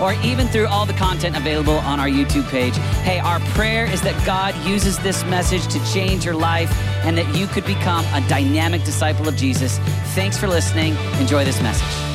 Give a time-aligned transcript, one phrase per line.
[0.00, 2.76] or even through all the content available on our YouTube page.
[3.02, 6.70] Hey, our prayer is that God uses this message to change your life
[7.04, 9.78] and that you could become a dynamic disciple of Jesus.
[10.14, 10.96] Thanks for listening.
[11.18, 12.09] Enjoy this message.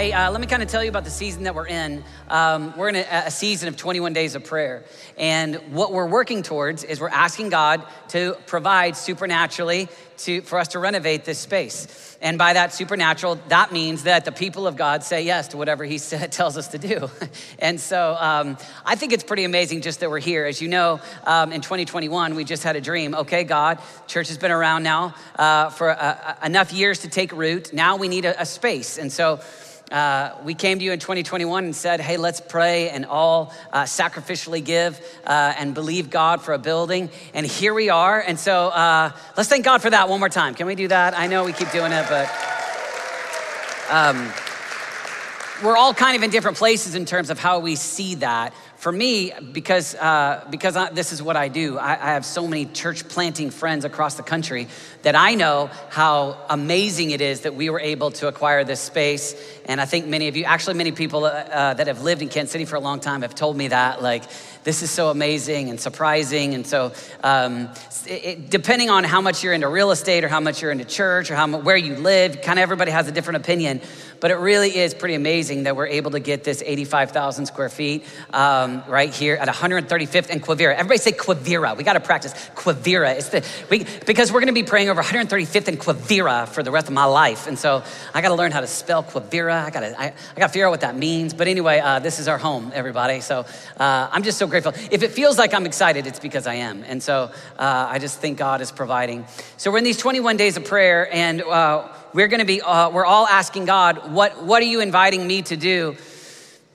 [0.00, 2.02] Hey, uh, let me kind of tell you about the season that we're in.
[2.26, 4.82] Um, we're in a, a, season of 21 days of prayer.
[5.18, 9.88] And what we're working towards is we're asking God to provide supernaturally
[10.20, 12.16] to, for us to renovate this space.
[12.22, 15.84] And by that supernatural, that means that the people of God say yes to whatever
[15.84, 15.98] He
[16.30, 17.10] tells us to do.
[17.58, 18.56] and so um,
[18.86, 20.46] I think it's pretty amazing just that we're here.
[20.46, 23.14] As you know, um, in 2021, we just had a dream.
[23.14, 27.74] Okay, God, church has been around now uh, for uh, enough years to take root.
[27.74, 28.96] Now we need a, a space.
[28.96, 29.40] And so
[29.90, 33.82] uh, we came to you in 2021 and said, hey, let's pray and all uh,
[33.82, 37.10] sacrificially give uh, and believe God for a building.
[37.34, 38.20] And here we are.
[38.20, 40.54] And so uh, let's thank God for that one more time.
[40.54, 41.18] Can we do that?
[41.18, 42.30] I know we keep doing it, but.
[43.90, 44.32] Um,
[45.62, 48.90] we're all kind of in different places in terms of how we see that for
[48.90, 52.64] me, because, uh, because I, this is what I do, I, I, have so many
[52.64, 54.68] church planting friends across the country
[55.02, 59.34] that I know how amazing it is that we were able to acquire this space.
[59.66, 62.30] And I think many of you, actually, many people uh, uh, that have lived in
[62.30, 64.02] Kansas City for a long time have told me that.
[64.02, 64.24] Like,
[64.64, 66.54] this is so amazing and surprising.
[66.54, 66.92] And so,
[67.22, 67.68] um,
[68.06, 71.30] it, depending on how much you're into real estate or how much you're into church
[71.30, 73.80] or how, where you live, kind of everybody has a different opinion.
[74.20, 78.04] But it really is pretty amazing that we're able to get this 85,000 square feet
[78.34, 80.74] um, right here at 135th and Quivira.
[80.74, 81.76] Everybody say Quivira.
[81.76, 83.16] We got to practice Quivira.
[83.16, 86.70] It's the, we, because we're going to be praying over 135th and Quivira for the
[86.70, 87.46] rest of my life.
[87.46, 87.82] And so
[88.14, 89.64] I got to learn how to spell Quivira.
[89.64, 91.34] I got to I, I got to figure out what that means.
[91.34, 93.20] But anyway, uh, this is our home, everybody.
[93.20, 93.46] So
[93.78, 94.72] uh, I'm just so grateful.
[94.90, 96.82] If it feels like I'm excited, it's because I am.
[96.84, 99.26] And so uh, I just think God is providing.
[99.56, 102.90] So we're in these 21 days of prayer and uh, we're going to be, uh,
[102.90, 105.96] we're all asking God, what, what are you inviting me to do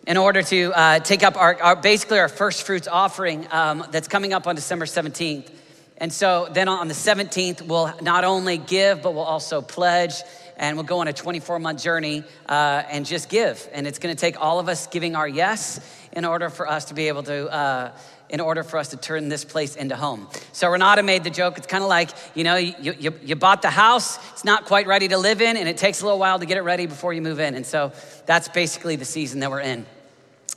[0.08, 4.08] in order to uh, take up our, our, basically our first fruits offering um, that's
[4.08, 5.50] coming up on December 17th.
[5.98, 10.14] And so then on the 17th, we'll not only give, but we'll also pledge
[10.58, 13.68] and we'll go on a 24 month journey uh, and just give.
[13.74, 15.80] And it's to take all of us giving our yes
[16.12, 17.92] in order for us to be able to uh,
[18.30, 20.28] in order for us to turn this place into home.
[20.52, 21.58] So Renata made the joke.
[21.58, 24.88] It's kind of like, you know, you, you, you, bought the house, it's not quite
[24.88, 27.14] ready to live in, and it takes a little while to get it ready before
[27.14, 27.54] you move in.
[27.54, 27.92] And so
[28.26, 29.86] that's basically the season that we're in.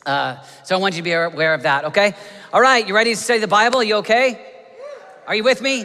[0.09, 2.15] Uh, so I want you to be aware of that, okay?
[2.51, 3.83] All right, you ready to study the Bible?
[3.85, 4.41] You okay?
[5.27, 5.85] Are you with me?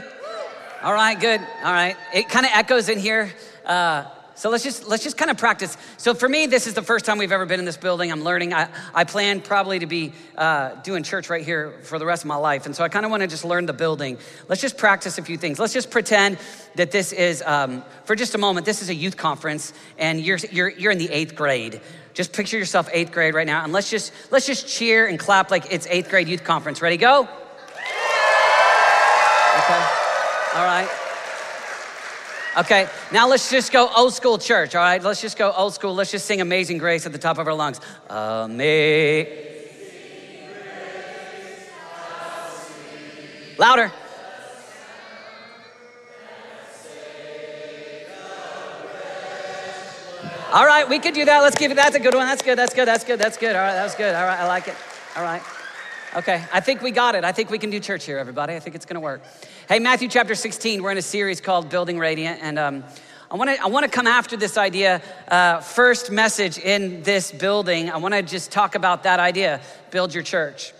[0.81, 1.41] All right, good.
[1.41, 1.97] All right.
[2.13, 3.33] It kind of echoes in here.
[3.65, 5.77] Uh, so let's just let's just kind of practice.
[5.97, 8.11] So for me, this is the first time we've ever been in this building.
[8.11, 8.53] I'm learning.
[8.53, 12.27] I, I plan probably to be uh, doing church right here for the rest of
[12.27, 14.17] my life, and so I kind of want to just learn the building.
[14.47, 15.59] Let's just practice a few things.
[15.59, 16.39] Let's just pretend
[16.75, 18.65] that this is um, for just a moment.
[18.65, 21.79] This is a youth conference, and you're you're you're in the eighth grade.
[22.13, 25.49] Just picture yourself eighth grade right now, and let's just let's just cheer and clap
[25.49, 26.81] like it's eighth grade youth conference.
[26.81, 26.97] Ready?
[26.97, 27.21] Go.
[29.57, 29.83] Okay.
[30.55, 30.89] All right.
[32.55, 35.01] Okay, now let's just go old school church, all right?
[35.01, 35.95] Let's just go old school.
[35.95, 37.81] Let's just sing Amazing Grace at the top of our lungs.
[38.09, 39.33] Amazing.
[43.57, 43.91] Louder.
[50.53, 51.39] All right, we could do that.
[51.39, 51.73] Let's give it.
[51.73, 52.27] That's a good one.
[52.27, 52.55] That's good.
[52.55, 52.87] That's good.
[52.87, 53.17] That's good.
[53.17, 53.55] That's good.
[53.55, 54.13] All right, that was good.
[54.13, 54.75] All right, I like it.
[55.15, 55.41] All right.
[56.15, 57.23] Okay, I think we got it.
[57.23, 58.53] I think we can do church here, everybody.
[58.53, 59.23] I think it's going to work.
[59.67, 62.83] Hey, Matthew chapter 16, we're in a series called Building Radiant, and um,
[63.31, 65.01] I want to I want to come after this idea.
[65.27, 67.89] Uh, first message in this building.
[67.89, 69.59] I want to just talk about that idea:
[69.89, 70.71] build your church.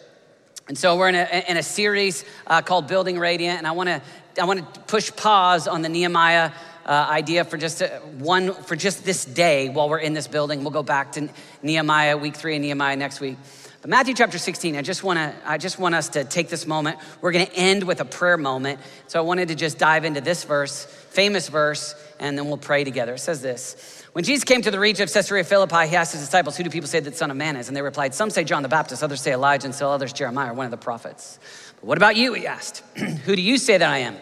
[0.68, 3.90] And so we're in a, in a series uh, called Building Radiant, and I want
[3.90, 4.04] to
[4.40, 6.52] I want to push pause on the Nehemiah.
[6.86, 7.88] Uh, idea for just a,
[8.18, 10.64] one for just this day while we're in this building.
[10.64, 11.30] We'll go back to
[11.62, 13.38] Nehemiah week three and Nehemiah next week.
[13.84, 16.66] But Matthew chapter 16, I just want to I just want us to take this
[16.66, 17.00] moment.
[17.22, 18.80] We're going to end with a prayer moment.
[19.08, 22.84] So I wanted to just dive into this verse, famous verse, and then we'll pray
[22.84, 23.14] together.
[23.16, 24.04] It says this.
[24.14, 26.70] When Jesus came to the region of Caesarea Philippi, he asked his disciples, Who do
[26.70, 27.68] people say that the Son of Man is?
[27.68, 30.54] And they replied, Some say John the Baptist, others say Elijah, and still others Jeremiah,
[30.54, 31.40] one of the prophets.
[31.80, 32.34] But what about you?
[32.34, 32.84] He asked.
[33.26, 34.18] Who do you say that I am?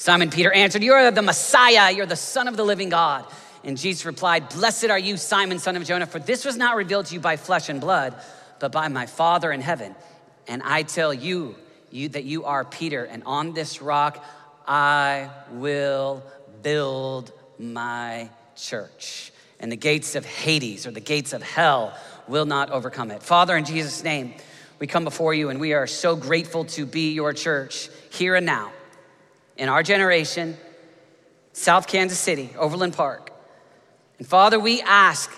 [0.00, 3.26] Simon Peter answered, You are the Messiah, you're the Son of the living God.
[3.64, 7.04] And Jesus replied, Blessed are you, Simon, son of Jonah, for this was not revealed
[7.04, 8.14] to you by flesh and blood
[8.60, 9.94] but by my Father in heaven.
[10.48, 11.54] And I tell you,
[11.90, 14.24] you that you are Peter, and on this rock
[14.66, 16.22] I will
[16.62, 19.32] build my church.
[19.60, 21.92] And the gates of Hades or the gates of hell
[22.26, 23.22] will not overcome it.
[23.22, 24.32] Father, in Jesus' name,
[24.78, 28.46] we come before you and we are so grateful to be your church here and
[28.46, 28.72] now
[29.60, 30.56] in our generation,
[31.52, 33.30] South Kansas City, Overland Park.
[34.18, 35.30] And Father, we ask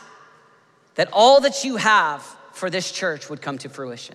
[0.95, 2.23] that all that you have
[2.53, 4.15] for this church would come to fruition.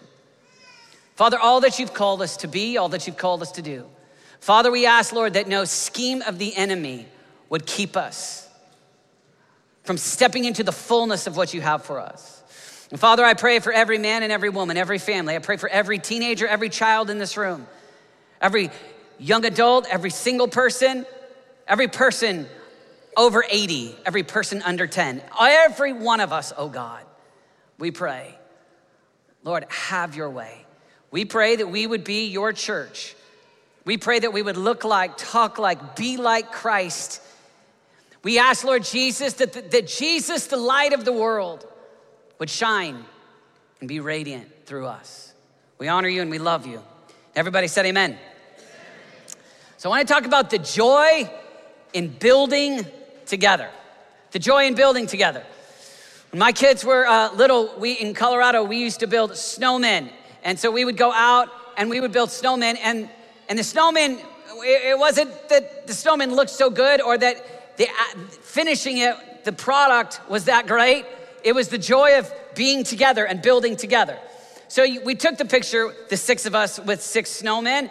[1.15, 3.85] Father, all that you've called us to be, all that you've called us to do.
[4.39, 7.05] Father, we ask, Lord, that no scheme of the enemy
[7.49, 8.47] would keep us
[9.83, 12.43] from stepping into the fullness of what you have for us.
[12.91, 15.35] And Father, I pray for every man and every woman, every family.
[15.35, 17.67] I pray for every teenager, every child in this room,
[18.39, 18.69] every
[19.19, 21.05] young adult, every single person,
[21.67, 22.47] every person
[23.15, 27.03] over 80, every person under 10, every one of us, oh God,
[27.79, 28.37] we pray,
[29.43, 30.65] Lord, have your way.
[31.09, 33.15] We pray that we would be your church.
[33.85, 37.21] We pray that we would look like, talk like, be like Christ.
[38.23, 41.65] We ask, Lord Jesus, that, that Jesus, the light of the world,
[42.39, 43.05] would shine
[43.79, 45.33] and be radiant through us.
[45.79, 46.83] We honor you and we love you.
[47.35, 48.17] Everybody said amen.
[49.87, 51.31] So I want to talk about the joy
[51.93, 52.85] in building
[53.25, 53.69] together.
[54.31, 55.45] The joy in building together.
[56.31, 60.11] When my kids were uh, little, we in Colorado, we used to build snowmen
[60.43, 61.47] and so we would go out
[61.77, 62.77] and we would build snowmen.
[62.83, 63.09] And,
[63.47, 64.21] and the snowmen,
[64.61, 69.53] it wasn't that the snowmen looked so good or that the, uh, finishing it, the
[69.53, 71.05] product was that great.
[71.45, 74.19] It was the joy of being together and building together.
[74.67, 77.89] So we took the picture, the six of us with six snowmen,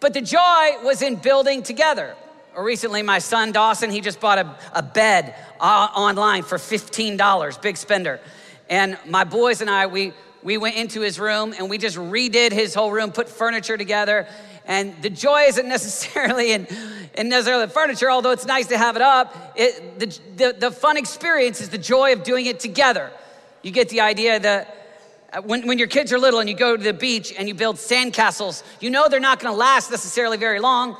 [0.00, 2.14] but the joy was in building together.
[2.54, 7.62] Or recently, my son Dawson, he just bought a, a bed uh, online for $15,
[7.62, 8.20] big spender.
[8.68, 10.12] And my boys and I, we,
[10.42, 14.26] we went into his room and we just redid his whole room, put furniture together.
[14.64, 16.66] And the joy isn't necessarily in,
[17.14, 19.54] in necessarily the furniture, although it's nice to have it up.
[19.56, 20.06] It, the,
[20.36, 23.10] the, the fun experience is the joy of doing it together.
[23.62, 24.74] You get the idea that
[25.30, 27.54] Uh, when, when your kids are little and you go to the beach and you
[27.54, 30.96] build sandcastles, you know they're not gonna last necessarily very long,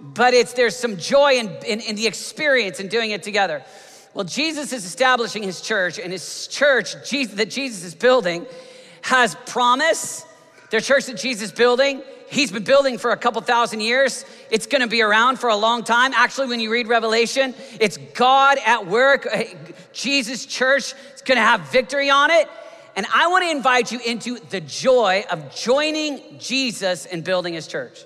[0.00, 3.64] but it's, there's some joy in, in, in the experience in doing it together.
[4.14, 8.46] Well, Jesus is establishing his church, and his church Jesus, that Jesus is building
[9.02, 10.24] has promise.
[10.70, 14.24] The church that Jesus is building, he's been building for a couple thousand years.
[14.48, 16.12] It's gonna be around for a long time.
[16.14, 19.26] Actually, when you read Revelation, it's God at work.
[19.26, 19.42] Uh,
[19.92, 22.48] Jesus' church is gonna have victory on it.
[22.94, 28.04] And I wanna invite you into the joy of joining Jesus and building his church.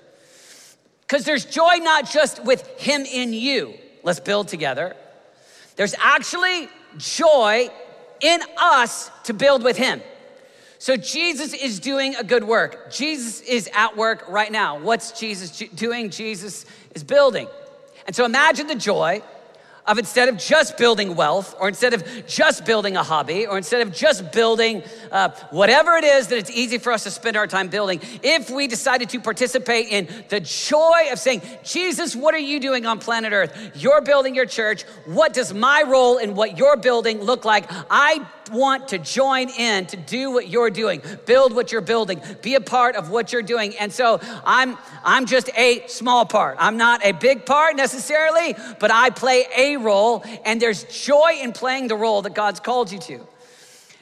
[1.01, 3.73] Because there's joy not just with him in you,
[4.03, 4.95] let's build together.
[5.75, 7.69] There's actually joy
[8.19, 10.01] in us to build with him.
[10.79, 12.91] So Jesus is doing a good work.
[12.91, 14.79] Jesus is at work right now.
[14.79, 16.09] What's Jesus doing?
[16.09, 17.47] Jesus is building.
[18.05, 19.21] And so imagine the joy
[19.87, 23.81] of instead of just building wealth, or instead of just building a hobby, or instead
[23.81, 27.47] of just building uh, whatever it is that it's easy for us to spend our
[27.47, 32.39] time building, if we decided to participate in the joy of saying, Jesus, what are
[32.39, 33.71] you doing on planet Earth?
[33.75, 34.83] You're building your church.
[35.05, 37.65] What does my role in what you're building look like?
[37.89, 42.55] I want to join in to do what you're doing, build what you're building, be
[42.55, 43.77] a part of what you're doing.
[43.77, 46.57] And so I'm I'm just a small part.
[46.59, 51.53] I'm not a big part necessarily, but I play a role and there's joy in
[51.53, 53.27] playing the role that God's called you to.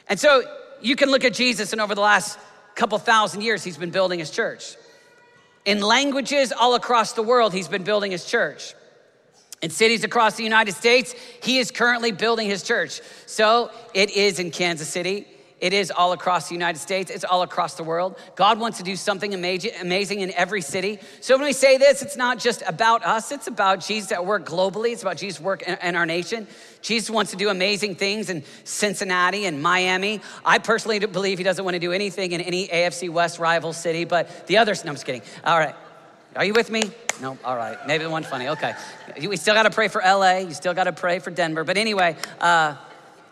[0.08, 0.42] And so
[0.80, 2.38] you can look at Jesus and over the last
[2.74, 4.76] couple thousand years he's been building his church.
[5.64, 8.74] In languages all across the world he's been building his church.
[9.62, 13.00] In cities across the United States, he is currently building his church.
[13.26, 15.26] So it is in Kansas City.
[15.58, 17.10] It is all across the United States.
[17.10, 18.18] It's all across the world.
[18.34, 20.98] God wants to do something amazing in every city.
[21.22, 23.32] So when we say this, it's not just about us.
[23.32, 24.92] It's about Jesus at work globally.
[24.92, 26.46] It's about Jesus' work in our nation.
[26.82, 30.20] Jesus wants to do amazing things in Cincinnati and Miami.
[30.44, 34.04] I personally believe he doesn't want to do anything in any AFC West rival city,
[34.04, 35.22] but the others, no, I'm just kidding.
[35.42, 35.74] All right.
[36.36, 36.82] Are you with me?
[37.22, 37.78] No, all right.
[37.86, 38.48] Maybe the one funny.
[38.48, 38.74] Okay.
[39.26, 40.38] We still got to pray for LA.
[40.38, 41.64] You still got to pray for Denver.
[41.64, 42.76] But anyway, uh,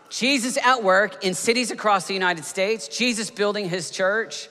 [0.09, 4.49] Jesus at work in cities across the United States, Jesus building his church.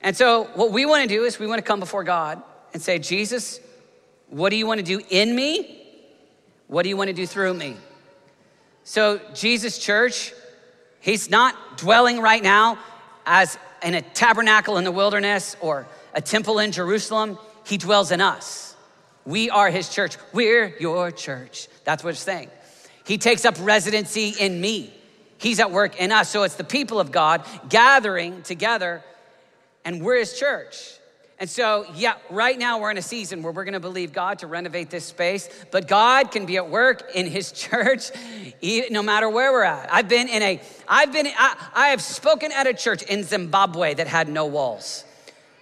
[0.00, 2.40] And so, what we want to do is we want to come before God
[2.72, 3.58] and say, Jesus,
[4.28, 5.84] what do you want to do in me?
[6.68, 7.76] What do you want to do through me?
[8.84, 10.32] So, Jesus Church,
[11.00, 12.78] he's not dwelling right now
[13.26, 17.38] as in a tabernacle in the wilderness or a temple in Jerusalem.
[17.64, 18.76] He dwells in us.
[19.24, 20.16] We are his church.
[20.32, 21.68] We're your church.
[21.84, 22.50] That's what it's saying.
[23.04, 24.92] He takes up residency in me.
[25.38, 26.28] He's at work in us.
[26.28, 29.02] So it's the people of God gathering together,
[29.84, 30.98] and we're his church.
[31.42, 34.46] And so, yeah, right now we're in a season where we're gonna believe God to
[34.46, 38.12] renovate this space, but God can be at work in His church
[38.62, 39.92] no matter where we're at.
[39.92, 43.94] I've been in a, I've been, I, I have spoken at a church in Zimbabwe
[43.94, 45.04] that had no walls.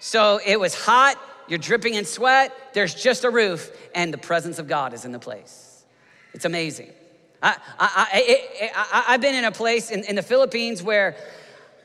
[0.00, 1.16] So it was hot,
[1.50, 5.12] you're dripping in sweat, there's just a roof, and the presence of God is in
[5.12, 5.84] the place.
[6.32, 6.92] It's amazing.
[7.42, 11.16] I, I, I, I've been in a place in, in the Philippines where,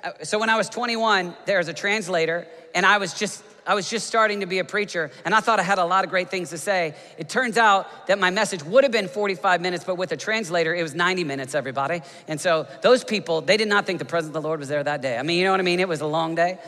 [0.03, 2.45] uh, so when I was 21, there was a translator,
[2.75, 5.60] and I was just I was just starting to be a preacher and I thought
[5.60, 6.93] I had a lot of great things to say.
[7.17, 10.75] It turns out that my message would have been 45 minutes, but with a translator,
[10.75, 12.01] it was 90 minutes, everybody.
[12.27, 14.84] And so those people, they did not think the presence of the Lord was there
[14.84, 15.17] that day.
[15.17, 15.79] I mean, you know what I mean?
[15.79, 16.60] It was a long day.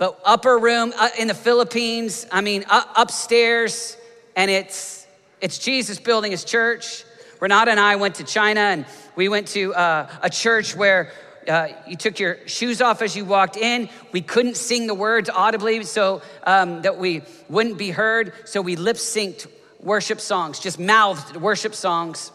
[0.00, 3.98] But upper room uh, in the Philippines, I mean, upstairs,
[4.34, 5.06] and it's,
[5.42, 7.04] it's Jesus building his church.
[7.38, 11.12] Renata and I went to China and we went to uh, a church where
[11.46, 13.90] uh, you took your shoes off as you walked in.
[14.10, 18.32] We couldn't sing the words audibly so um, that we wouldn't be heard.
[18.46, 19.48] So we lip synced
[19.80, 22.32] worship songs, just mouthed worship songs.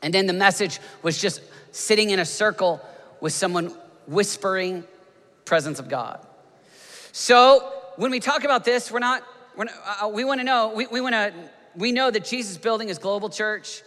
[0.00, 2.80] And then the message was just sitting in a circle
[3.20, 3.66] with someone
[4.06, 4.84] whispering
[5.44, 6.26] presence of God.
[7.12, 9.22] So when we talk about this, we're not,
[9.56, 11.32] we're not uh, we want to know, we, we want to,
[11.76, 13.82] we know that Jesus building his global church.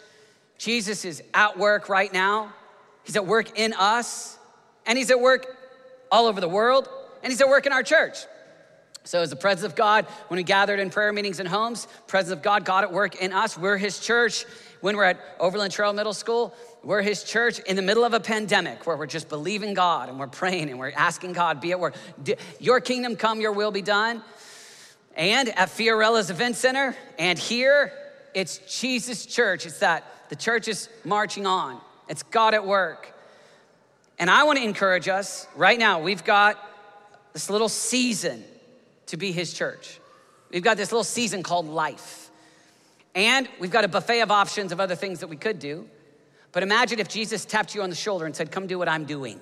[0.58, 2.53] Jesus is at work right now.
[3.03, 4.38] He's at work in us,
[4.86, 5.46] and He's at work
[6.12, 6.88] all over the world,
[7.22, 8.18] and He's at work in our church.
[9.03, 12.32] So, as the presence of God, when we gathered in prayer meetings and homes, presence
[12.32, 13.58] of God, God at work in us.
[13.58, 14.46] We're His church.
[14.84, 18.20] When we're at Overland Trail Middle School, we're His church in the middle of a
[18.20, 21.80] pandemic where we're just believing God and we're praying and we're asking God, be at
[21.80, 21.96] work.
[22.60, 24.22] Your kingdom come, your will be done.
[25.16, 27.94] And at Fiorella's Event Center, and here,
[28.34, 29.66] it's Jesus Church.
[29.66, 31.80] It's that the church is marching on.
[32.10, 33.10] It's God at work.
[34.20, 36.02] And I want to encourage us right now.
[36.02, 36.60] We've got
[37.32, 38.44] this little season
[39.06, 40.02] to be His church.
[40.52, 42.23] We've got this little season called life.
[43.15, 45.88] And we've got a buffet of options of other things that we could do.
[46.51, 49.05] But imagine if Jesus tapped you on the shoulder and said, Come do what I'm
[49.05, 49.39] doing.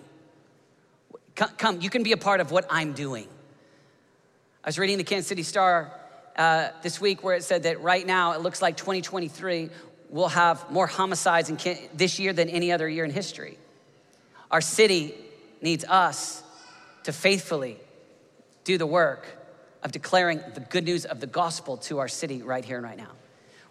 [1.35, 3.27] Come, you can be a part of what I'm doing.
[4.63, 5.91] I was reading the Kansas City Star
[6.35, 9.69] uh, this week where it said that right now it looks like 2023
[10.09, 11.57] will have more homicides in
[11.93, 13.57] this year than any other year in history.
[14.51, 15.15] Our city
[15.61, 16.43] needs us
[17.03, 17.77] to faithfully
[18.63, 19.25] do the work
[19.83, 22.97] of declaring the good news of the gospel to our city right here and right
[22.97, 23.11] now.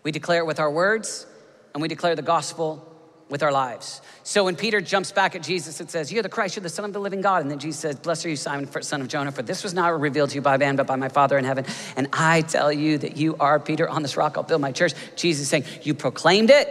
[0.02, 1.26] We declare it with our words,
[1.74, 2.86] and we declare the gospel
[3.28, 4.02] with our lives.
[4.24, 6.84] So when Peter jumps back at Jesus and says, You're the Christ, you're the Son
[6.84, 7.42] of the living God.
[7.42, 9.98] And then Jesus says, Blessed are you, Simon, son of Jonah, for this was not
[9.98, 11.64] revealed to you by man, but by my Father in heaven.
[11.96, 13.88] And I tell you that you are Peter.
[13.88, 14.92] On this rock I'll build my church.
[15.16, 16.68] Jesus saying, You proclaimed it,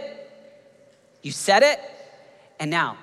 [1.22, 1.80] you said it,
[2.60, 2.98] and now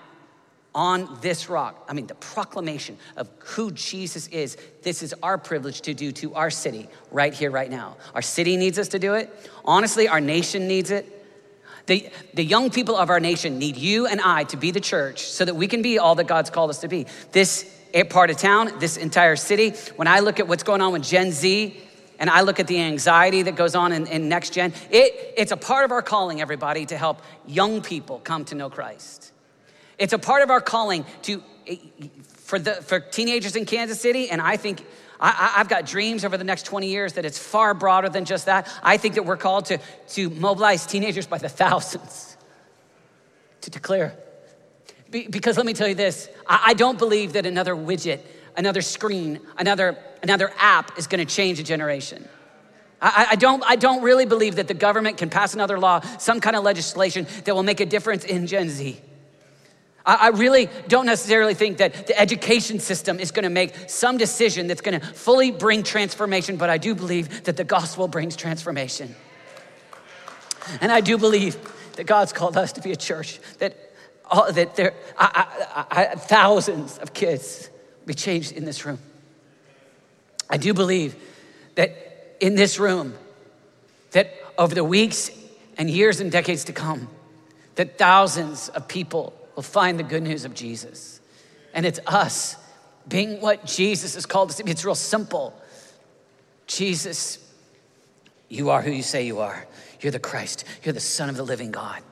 [0.77, 5.81] on this rock, I mean, the proclamation of who Jesus is, this is our privilege
[5.81, 7.97] to do to our city right here, right now.
[8.13, 9.33] Our city needs us to do it.
[9.65, 11.11] Honestly, our nation needs it.
[11.87, 15.23] The, the young people of our nation need you and I to be the church
[15.23, 17.07] so that we can be all that God's called us to be.
[17.31, 17.73] This
[18.11, 21.31] part of town, this entire city, when I look at what's going on with Gen
[21.31, 21.75] Z,
[22.19, 25.51] and I look at the anxiety that goes on in, in next gen, it, it's
[25.51, 29.31] a part of our calling, everybody, to help young people come to know Christ.
[29.97, 31.41] It's a part of our calling to,
[32.23, 34.85] for, the, for teenagers in Kansas City, and I think
[35.19, 38.45] I, have got dreams over the next 20 years that it's far broader than just
[38.45, 38.69] that.
[38.83, 42.37] I think that we're called to, to mobilize teenagers by the thousands
[43.61, 44.15] to declare.
[45.09, 48.21] Be, because let me tell you this I, I don't believe that another widget,
[48.55, 52.27] another screen, another, another app is gonna change a generation.
[53.01, 56.41] I, I, don't, I don't really believe that the government can pass another law, some
[56.41, 58.99] kind of legislation that will make a difference in Gen Z.
[60.07, 64.79] I really don't necessarily think that the education system is gonna make some decision that's
[64.79, 69.15] gonna fully bring transformation, but I do believe that the gospel brings transformation.
[70.79, 71.57] And I do believe
[71.97, 73.75] that God's called us to be a church that,
[74.31, 77.69] all, that there, I, I, I, thousands of kids
[78.05, 78.99] be changed in this room.
[80.49, 81.15] I do believe
[81.75, 83.13] that in this room,
[84.11, 85.31] that over the weeks
[85.77, 87.09] and years and decades to come,
[87.75, 91.19] that thousands of people will find the good news of Jesus.
[91.73, 92.55] And it's us
[93.07, 94.69] being what Jesus has called us to be.
[94.69, 95.59] It's real simple.
[96.67, 97.39] Jesus,
[98.49, 99.65] you are who you say you are.
[99.99, 100.63] You're the Christ.
[100.83, 102.03] You're the Son of the living God.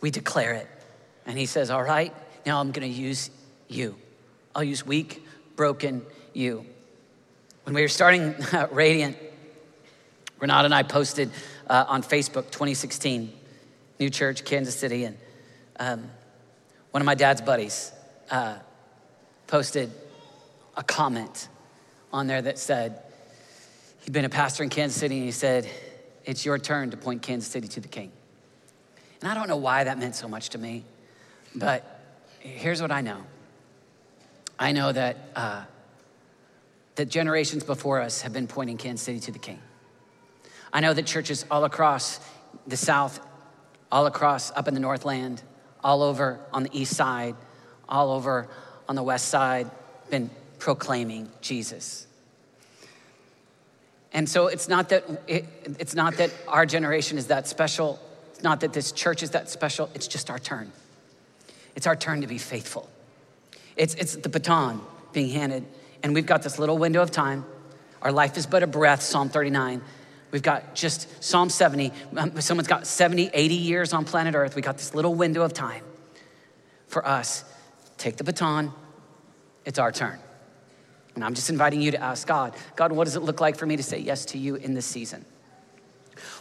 [0.00, 0.66] We declare it.
[1.24, 2.12] And he says, All right,
[2.44, 3.30] now I'm going to use
[3.68, 3.94] you.
[4.56, 5.24] I'll use weak,
[5.54, 6.66] broken you.
[7.62, 8.34] When we were starting
[8.72, 9.16] Radiant,
[10.40, 11.30] Renata and I posted
[11.68, 13.32] uh, on Facebook 2016,
[14.00, 15.16] New Church, Kansas City, and
[15.78, 16.10] um,
[16.94, 17.90] one of my dad's buddies
[18.30, 18.54] uh,
[19.48, 19.90] posted
[20.76, 21.48] a comment
[22.12, 23.02] on there that said,
[24.02, 25.68] He'd been a pastor in Kansas City and he said,
[26.24, 28.12] It's your turn to point Kansas City to the king.
[29.20, 30.84] And I don't know why that meant so much to me,
[31.52, 32.00] but
[32.38, 33.24] here's what I know
[34.56, 35.64] I know that, uh,
[36.94, 39.58] that generations before us have been pointing Kansas City to the king.
[40.72, 42.20] I know that churches all across
[42.68, 43.18] the South,
[43.90, 45.42] all across up in the Northland,
[45.84, 47.36] all over on the East Side,
[47.88, 48.48] all over
[48.88, 49.70] on the West Side,
[50.10, 52.06] been proclaiming Jesus.
[54.12, 55.44] And so it's not that it,
[55.78, 58.00] it's not that our generation is that special.
[58.32, 59.90] It's not that this church is that special.
[59.94, 60.72] It's just our turn.
[61.76, 62.88] It's our turn to be faithful.
[63.76, 64.80] It's, it's the baton
[65.12, 65.64] being handed,
[66.02, 67.44] and we've got this little window of time.
[68.02, 69.80] Our life is but a breath, Psalm 39.
[70.34, 71.92] We've got just Psalm 70.
[72.16, 74.56] Um, someone's got 70, 80 years on planet Earth.
[74.56, 75.84] We got this little window of time
[76.88, 77.44] for us.
[77.98, 78.72] Take the baton,
[79.64, 80.18] it's our turn.
[81.14, 83.64] And I'm just inviting you to ask God, God, what does it look like for
[83.64, 85.24] me to say yes to you in this season?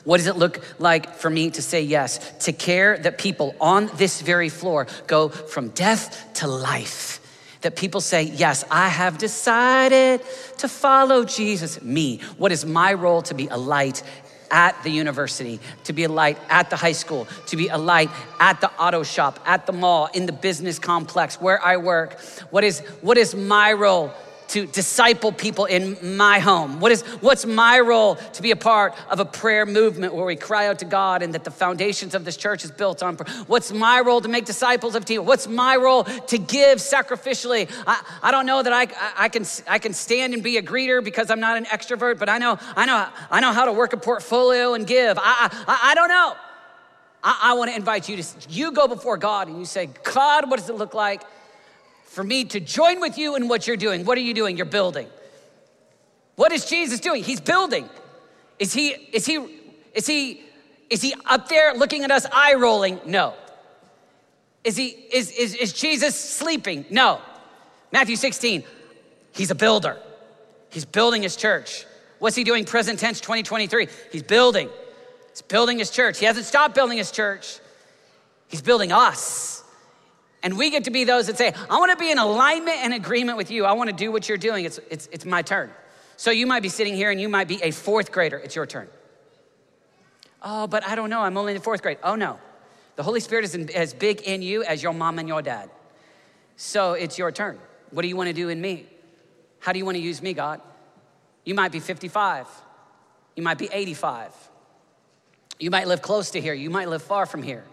[0.05, 2.45] What does it look like for me to say yes?
[2.45, 7.19] To care that people on this very floor go from death to life.
[7.63, 10.21] That people say, Yes, I have decided
[10.59, 11.81] to follow Jesus.
[11.81, 12.19] Me.
[12.37, 14.03] What is my role to be a light
[14.51, 18.09] at the university, to be a light at the high school, to be a light
[18.39, 22.19] at the auto shop, at the mall, in the business complex where I work?
[22.51, 24.13] What is, what is my role
[24.53, 26.79] to disciple people in my home?
[26.79, 30.35] What is, what's my role to be a part of a prayer movement where we
[30.35, 33.15] cry out to God and that the foundations of this church is built on?
[33.47, 35.25] What's my role to make disciples of people?
[35.25, 37.67] What's my role to give sacrificially?
[37.87, 41.03] I, I don't know that I, I, can, I can stand and be a greeter
[41.03, 43.93] because I'm not an extrovert, but I know, I know, I know how to work
[43.93, 45.17] a portfolio and give.
[45.17, 46.35] I, I, I don't know.
[47.23, 50.47] I, I want to invite you to, you go before God and you say, God,
[50.47, 51.23] what does it look like?
[52.13, 54.05] For me to join with you in what you're doing.
[54.05, 54.55] What are you doing?
[54.55, 55.07] You're building.
[56.35, 57.23] What is Jesus doing?
[57.23, 57.89] He's building.
[58.59, 59.43] Is he is he
[59.95, 60.43] is he
[60.91, 62.99] is he up there looking at us eye rolling?
[63.07, 63.33] No.
[64.63, 66.85] Is he is is, is Jesus sleeping?
[66.91, 67.19] No.
[67.91, 68.63] Matthew 16.
[69.31, 69.97] He's a builder.
[70.69, 71.85] He's building his church.
[72.19, 73.87] What's he doing present tense 2023?
[74.11, 74.69] He's building.
[75.31, 76.19] He's building his church.
[76.19, 77.57] He hasn't stopped building his church.
[78.49, 79.62] He's building us.
[80.43, 82.93] And we get to be those that say, I want to be in alignment and
[82.93, 83.63] agreement with you.
[83.63, 84.65] I want to do what you're doing.
[84.65, 85.71] It's, it's, it's my turn.
[86.17, 88.37] So you might be sitting here and you might be a fourth grader.
[88.37, 88.89] It's your turn.
[90.41, 91.21] Oh, but I don't know.
[91.21, 91.97] I'm only in fourth grade.
[92.03, 92.39] Oh, no.
[92.97, 95.69] The Holy Spirit is in, as big in you as your mom and your dad.
[96.57, 97.57] So it's your turn.
[97.91, 98.85] What do you want to do in me?
[99.59, 100.61] How do you want to use me, God?
[101.45, 102.47] You might be 55.
[103.35, 104.31] You might be 85.
[105.57, 106.53] You might live close to here.
[106.53, 107.63] You might live far from here.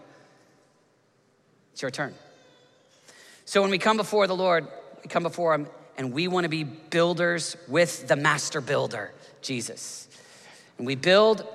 [1.73, 2.13] It's your turn.
[3.45, 4.67] So when we come before the Lord,
[5.03, 10.07] we come before Him and we want to be builders with the master builder, Jesus.
[10.77, 11.45] And we build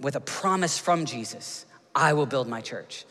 [0.00, 3.04] with a promise from Jesus I will build my church,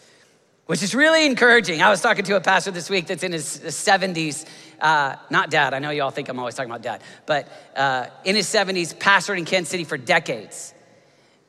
[0.65, 1.83] which is really encouraging.
[1.83, 4.47] I was talking to a pastor this week that's in his 70s,
[4.79, 8.07] uh, not dad, I know you all think I'm always talking about dad, but uh,
[8.23, 10.73] in his 70s, pastored in Kansas City for decades.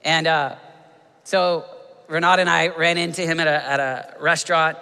[0.02, 0.56] And uh,
[1.24, 1.64] so
[2.08, 4.76] Renata and I ran into him at a, at a restaurant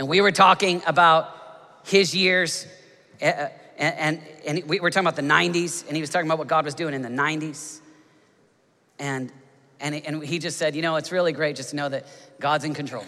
[0.00, 1.28] and we were talking about
[1.84, 2.66] his years,
[3.20, 6.26] eh, eh, and, and, and we were talking about the 90s, and he was talking
[6.26, 7.82] about what God was doing in the 90s.
[8.98, 9.30] And,
[9.78, 12.06] and, and he just said, You know, it's really great just to know that
[12.40, 13.04] God's in control.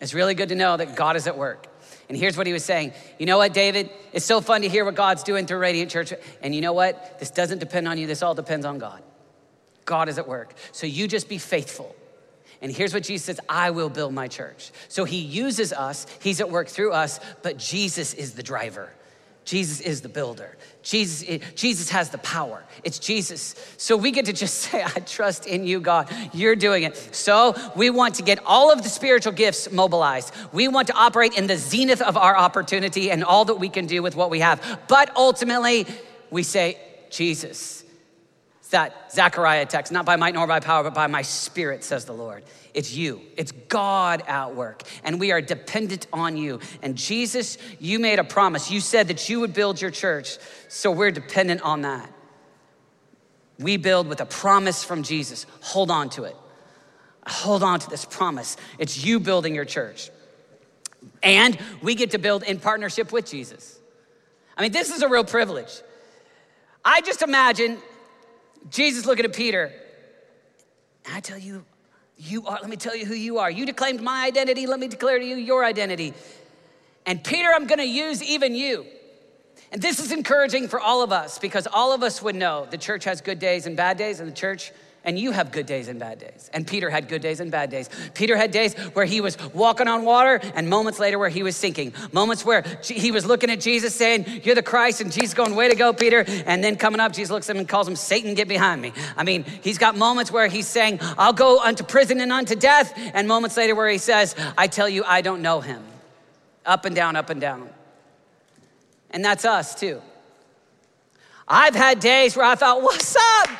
[0.00, 1.66] It's really good to know that God is at work.
[2.08, 3.90] And here's what he was saying You know what, David?
[4.12, 6.12] It's so fun to hear what God's doing through Radiant Church.
[6.40, 7.18] And you know what?
[7.18, 9.02] This doesn't depend on you, this all depends on God.
[9.84, 10.54] God is at work.
[10.70, 11.96] So you just be faithful.
[12.62, 14.70] And here's what Jesus says I will build my church.
[14.88, 18.90] So he uses us, he's at work through us, but Jesus is the driver.
[19.46, 20.56] Jesus is the builder.
[20.82, 22.64] Jesus, Jesus has the power.
[22.82, 23.54] It's Jesus.
[23.76, 26.12] So we get to just say, I trust in you, God.
[26.34, 26.96] You're doing it.
[27.14, 30.34] So we want to get all of the spiritual gifts mobilized.
[30.52, 33.86] We want to operate in the zenith of our opportunity and all that we can
[33.86, 34.80] do with what we have.
[34.88, 35.86] But ultimately,
[36.30, 37.75] we say, Jesus,
[38.70, 42.12] that Zechariah text, not by might nor by power, but by my spirit, says the
[42.12, 42.44] Lord.
[42.74, 46.60] It's you, it's God at work, and we are dependent on you.
[46.82, 48.70] And Jesus, you made a promise.
[48.70, 50.36] You said that you would build your church,
[50.68, 52.12] so we're dependent on that.
[53.58, 55.46] We build with a promise from Jesus.
[55.60, 56.36] Hold on to it.
[57.26, 58.56] Hold on to this promise.
[58.78, 60.10] It's you building your church.
[61.22, 63.78] And we get to build in partnership with Jesus.
[64.56, 65.80] I mean, this is a real privilege.
[66.84, 67.78] I just imagine
[68.70, 69.72] Jesus looking at Peter,
[71.10, 71.64] I tell you,
[72.16, 73.50] you are, let me tell you who you are.
[73.50, 76.14] You declaimed my identity, let me declare to you your identity.
[77.04, 78.86] And Peter, I'm gonna use even you.
[79.72, 82.78] And this is encouraging for all of us because all of us would know the
[82.78, 84.72] church has good days and bad days, and the church
[85.06, 86.50] and you have good days and bad days.
[86.52, 87.88] And Peter had good days and bad days.
[88.12, 91.54] Peter had days where he was walking on water, and moments later where he was
[91.54, 91.94] sinking.
[92.10, 95.68] Moments where he was looking at Jesus saying, You're the Christ, and Jesus going, Way
[95.68, 96.24] to go, Peter.
[96.44, 98.92] And then coming up, Jesus looks at him and calls him, Satan, get behind me.
[99.16, 102.92] I mean, he's got moments where he's saying, I'll go unto prison and unto death.
[103.14, 105.84] And moments later where he says, I tell you, I don't know him.
[106.64, 107.70] Up and down, up and down.
[109.12, 110.02] And that's us too.
[111.46, 113.50] I've had days where I thought, What's up?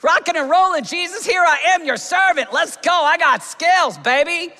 [0.00, 2.52] Rocking and rolling, Jesus, here I am, your servant.
[2.52, 2.92] Let's go.
[2.92, 4.54] I got skills, baby.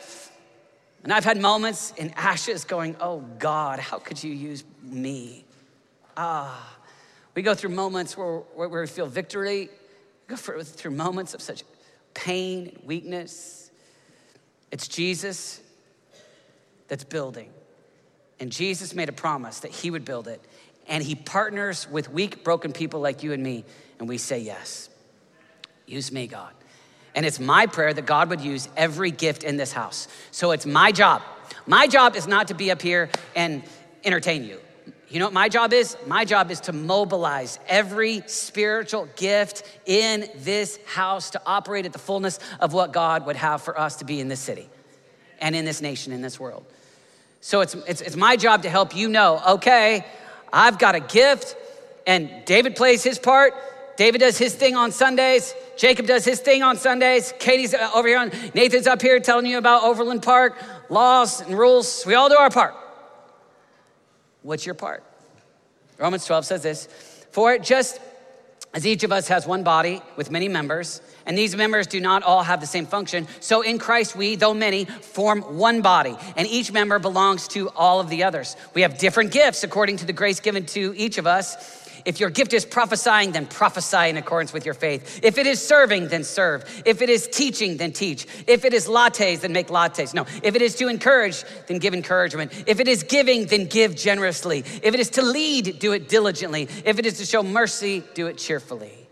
[1.04, 5.44] And I've had moments in ashes going, Oh God, how could you use me?
[6.16, 6.76] Ah,
[7.34, 9.70] we go through moments where, where we feel victory,
[10.28, 11.62] we go through moments of such
[12.14, 13.70] pain and weakness.
[14.72, 15.60] It's Jesus
[16.88, 17.50] that's building.
[18.40, 20.42] And Jesus made a promise that he would build it.
[20.88, 23.64] And he partners with weak, broken people like you and me,
[23.98, 24.88] and we say yes.
[25.88, 26.52] Use me, God.
[27.14, 30.06] And it's my prayer that God would use every gift in this house.
[30.30, 31.22] So it's my job.
[31.66, 33.62] My job is not to be up here and
[34.04, 34.60] entertain you.
[35.08, 35.96] You know what my job is?
[36.06, 41.98] My job is to mobilize every spiritual gift in this house to operate at the
[41.98, 44.68] fullness of what God would have for us to be in this city
[45.40, 46.66] and in this nation, in this world.
[47.40, 50.04] So it's, it's, it's my job to help you know okay,
[50.52, 51.56] I've got a gift,
[52.06, 53.54] and David plays his part,
[53.98, 55.52] David does his thing on Sundays.
[55.76, 57.34] Jacob does his thing on Sundays.
[57.40, 60.56] Katie's uh, over here on, Nathan's up here telling you about Overland Park,
[60.88, 62.06] laws and rules.
[62.06, 62.76] We all do our part.
[64.42, 65.02] What's your part?
[65.98, 66.86] Romans 12 says this
[67.32, 67.98] For just
[68.72, 72.22] as each of us has one body with many members, and these members do not
[72.22, 76.46] all have the same function, so in Christ we, though many, form one body, and
[76.46, 78.56] each member belongs to all of the others.
[78.74, 81.77] We have different gifts according to the grace given to each of us.
[82.08, 85.20] If your gift is prophesying, then prophesy in accordance with your faith.
[85.22, 86.64] If it is serving, then serve.
[86.86, 88.26] If it is teaching, then teach.
[88.46, 90.14] If it is lattes, then make lattes.
[90.14, 90.24] No.
[90.42, 92.64] If it is to encourage, then give encouragement.
[92.66, 94.60] If it is giving, then give generously.
[94.60, 96.62] If it is to lead, do it diligently.
[96.82, 99.06] If it is to show mercy, do it cheerfully.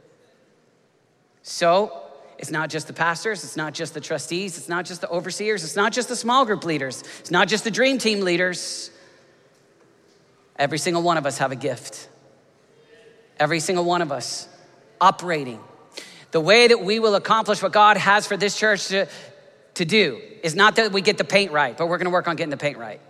[1.43, 2.03] So,
[2.39, 5.65] it's not just the pastors, it's not just the trustees, it's not just the overseers,
[5.65, 8.91] it's not just the small group leaders, it's not just the dream team leaders.
[10.59, 12.09] Every single one of us have a gift.
[13.39, 14.49] Every single one of us
[15.01, 15.61] operating.
[16.31, 19.07] The way that we will accomplish what God has for this church to,
[19.75, 22.37] to do is not that we get the paint right, but we're gonna work on
[22.37, 23.01] getting the paint right.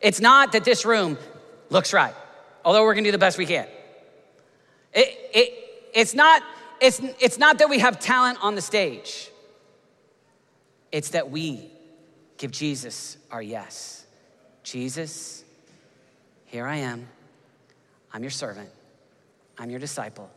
[0.00, 1.18] It's not that this room
[1.70, 2.14] looks right,
[2.64, 3.66] although we're gonna do the best we can.
[4.94, 6.42] It, it, it's, not,
[6.80, 9.30] it's, it's not that we have talent on the stage,
[10.90, 11.70] it's that we
[12.38, 14.06] give Jesus our yes.
[14.62, 15.44] Jesus,
[16.46, 17.08] here I am.
[18.12, 18.68] I'm your servant.
[19.58, 20.30] I'm your disciple.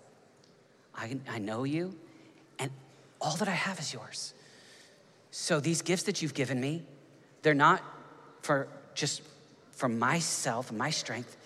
[0.95, 1.95] I, I know you,
[2.59, 2.71] and
[3.19, 4.33] all that I have is yours.
[5.29, 6.83] So these gifts that you've given me,
[7.41, 7.81] they're not
[8.41, 9.21] for just
[9.71, 11.37] for myself and my strength.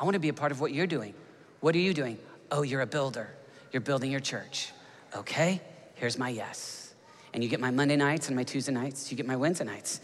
[0.00, 1.14] I want to be a part of what you're doing.
[1.60, 2.18] What are you doing?
[2.50, 3.28] Oh, you're a builder.
[3.72, 4.72] You're building your church.
[5.14, 5.60] Okay,
[5.94, 6.94] here's my yes.
[7.32, 9.10] And you get my Monday nights and my Tuesday nights.
[9.10, 10.00] You get my Wednesday nights.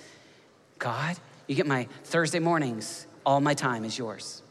[0.79, 1.17] God,
[1.47, 3.07] you get my Thursday mornings.
[3.25, 4.43] All my time is yours.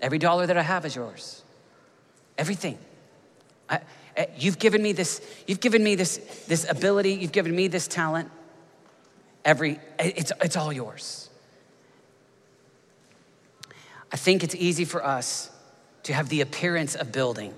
[0.00, 1.41] Every dollar that I have is yours
[2.38, 2.78] everything.
[3.68, 3.80] I,
[4.16, 7.86] eh, you've given me this, you've given me this, this ability, you've given me this
[7.86, 8.30] talent.
[9.44, 11.30] Every, eh, it's, it's all yours.
[14.12, 15.50] I think it's easy for us
[16.04, 17.54] to have the appearance of building.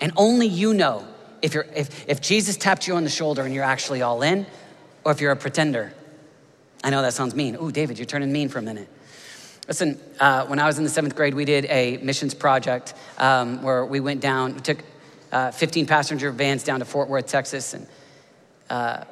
[0.00, 1.06] And only you know
[1.42, 4.46] if, you're, if, if Jesus tapped you on the shoulder and you're actually all in,
[5.04, 5.92] or if you're a pretender.
[6.82, 7.56] I know that sounds mean.
[7.56, 8.88] Ooh, David, you're turning mean for a minute.
[9.72, 13.62] Listen, uh, when I was in the seventh grade, we did a missions project um,
[13.62, 14.84] where we went down, we took
[15.32, 17.86] uh, 15 passenger vans down to Fort Worth, Texas, and
[18.68, 19.04] uh,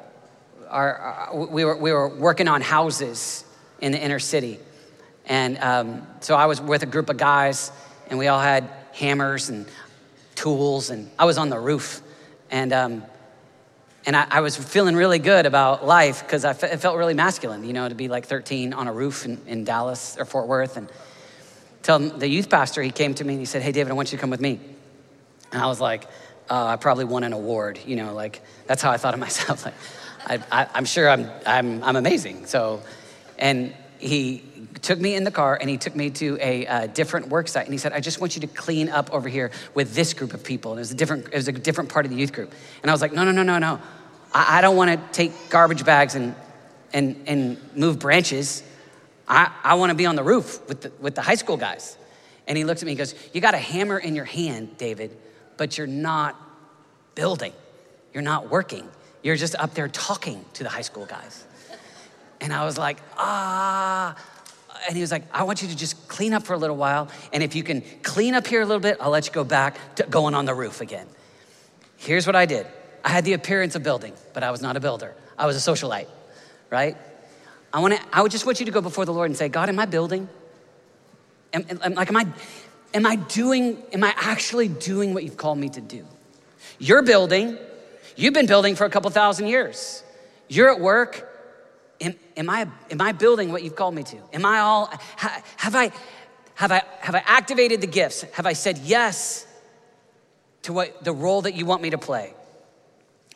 [0.68, 3.42] our, our, we, were, we were working on houses
[3.80, 4.60] in the inner city.
[5.24, 7.72] And um, so I was with a group of guys,
[8.10, 9.64] and we all had hammers and
[10.34, 12.02] tools, and I was on the roof.
[12.50, 13.04] And um,
[14.06, 17.14] and I, I, was feeling really good about life because I f- it felt really
[17.14, 20.46] masculine, you know, to be like 13 on a roof in, in Dallas or Fort
[20.46, 20.76] Worth.
[20.76, 20.88] And
[21.82, 24.10] tell the youth pastor, he came to me and he said, Hey, David, I want
[24.10, 24.58] you to come with me.
[25.52, 26.04] And I was like,
[26.48, 29.66] uh, I probably won an award, you know, like that's how I thought of myself.
[29.66, 32.46] like, I, am sure I'm, I'm, I'm amazing.
[32.46, 32.82] So,
[33.38, 34.42] and he
[34.82, 37.64] took me in the car and he took me to a uh, different work site
[37.64, 40.32] and he said, I just want you to clean up over here with this group
[40.32, 40.72] of people.
[40.72, 42.52] And it was a different, it was a different part of the youth group.
[42.82, 43.80] And I was like, no, no, no, no, no.
[44.32, 46.34] I, I don't want to take garbage bags and,
[46.92, 48.62] and, and move branches.
[49.28, 51.96] I, I want to be on the roof with the, with the high school guys.
[52.46, 55.16] And he looks at me and goes, You got a hammer in your hand, David,
[55.56, 56.36] but you're not
[57.14, 57.52] building.
[58.12, 58.88] You're not working.
[59.22, 61.44] You're just up there talking to the high school guys.
[62.40, 64.16] And I was like, Ah.
[64.86, 67.08] And he was like, I want you to just clean up for a little while.
[67.32, 69.76] And if you can clean up here a little bit, I'll let you go back
[69.96, 71.06] to going on the roof again.
[71.96, 72.66] Here's what I did
[73.04, 75.14] I had the appearance of building, but I was not a builder.
[75.38, 76.08] I was a socialite,
[76.70, 76.96] right?
[77.72, 79.48] I want to, I would just want you to go before the Lord and say,
[79.48, 80.28] God, am I building?
[81.52, 82.26] Am, am, like, am I,
[82.94, 86.06] am I doing, am I actually doing what you've called me to do?
[86.78, 87.58] You're building.
[88.16, 90.02] You've been building for a couple thousand years.
[90.48, 91.29] You're at work.
[92.00, 94.16] Am, am, I, am I building what you've called me to?
[94.32, 95.92] Am I all, have I,
[96.54, 98.22] have I, have I activated the gifts?
[98.32, 99.46] Have I said yes
[100.62, 102.34] to what the role that you want me to play?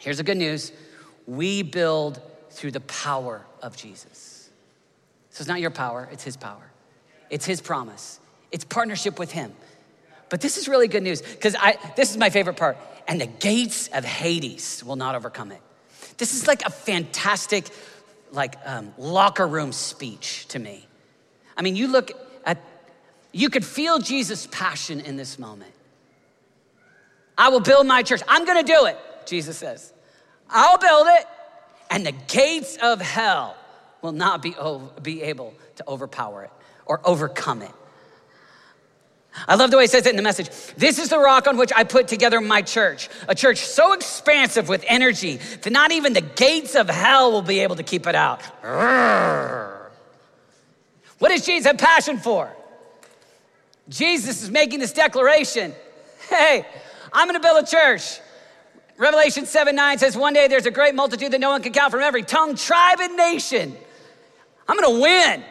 [0.00, 0.72] Here's the good news.
[1.26, 4.50] We build through the power of Jesus.
[5.30, 6.70] So it's not your power, it's his power.
[7.30, 8.20] It's his promise.
[8.52, 9.52] It's partnership with him.
[10.28, 12.76] But this is really good news because I this is my favorite part.
[13.08, 15.60] And the gates of Hades will not overcome it.
[16.16, 17.68] This is like a fantastic
[18.34, 20.86] like um, locker room speech to me.
[21.56, 22.10] I mean, you look
[22.44, 22.58] at
[23.32, 25.72] you could feel Jesus' passion in this moment.
[27.36, 28.22] I will build my church.
[28.28, 29.92] I'm to do it, Jesus says.
[30.48, 31.26] I'll build it,
[31.90, 33.56] and the gates of hell
[34.02, 36.50] will not be, over, be able to overpower it
[36.86, 37.72] or overcome it.
[39.48, 40.48] I love the way he says it in the message.
[40.76, 44.68] This is the rock on which I put together my church, a church so expansive
[44.68, 48.14] with energy that not even the gates of hell will be able to keep it
[48.14, 48.42] out.
[51.18, 52.54] What does Jesus have passion for?
[53.88, 55.74] Jesus is making this declaration
[56.28, 56.66] Hey,
[57.12, 58.20] I'm gonna build a church.
[58.96, 61.90] Revelation 7 9 says, One day there's a great multitude that no one can count
[61.90, 63.76] from every tongue, tribe, and nation.
[64.68, 65.44] I'm gonna win.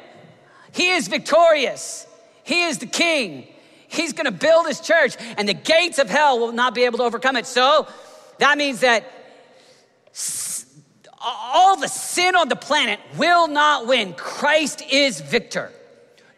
[0.71, 2.07] He is victorious.
[2.43, 3.47] He is the king.
[3.93, 7.03] He's gonna build his church, and the gates of hell will not be able to
[7.03, 7.45] overcome it.
[7.45, 7.87] So
[8.39, 9.05] that means that
[11.21, 14.13] all the sin on the planet will not win.
[14.13, 15.71] Christ is victor.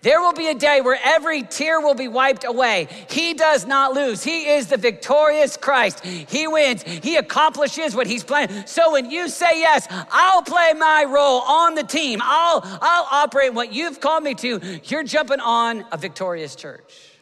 [0.01, 2.87] There will be a day where every tear will be wiped away.
[3.09, 4.23] He does not lose.
[4.23, 6.05] He is the victorious Christ.
[6.05, 6.83] He wins.
[6.83, 8.67] He accomplishes what he's planning.
[8.67, 12.19] So when you say yes, I'll play my role on the team.
[12.21, 14.79] I'll I'll operate what you've called me to.
[14.83, 17.14] You're jumping on a victorious church.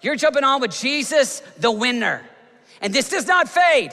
[0.00, 2.22] You're jumping on with Jesus the winner.
[2.80, 3.90] And this does not fade.